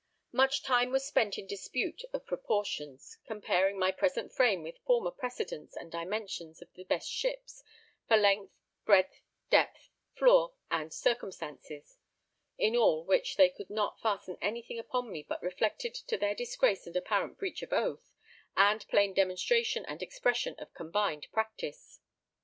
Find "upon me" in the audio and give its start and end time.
14.79-15.21